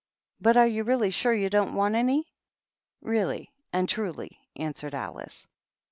[0.39, 2.25] But are you really sure you don' want any?""
[3.13, 5.45] Really and truly," answered Alice.